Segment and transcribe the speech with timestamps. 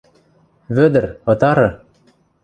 [0.75, 1.69] Вӧдӹр, ытары!